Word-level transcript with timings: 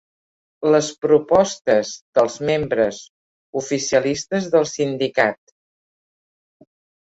Les 0.75 0.87
propostes 1.05 1.91
dels 2.19 2.37
membres 2.51 3.01
oficialistes 3.61 4.49
del 4.57 4.67
sindicat. 4.71 5.55